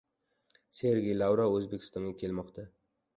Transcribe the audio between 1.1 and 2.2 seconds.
Lavrov O‘zbekistonga